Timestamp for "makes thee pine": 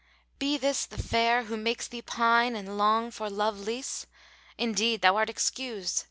1.55-2.55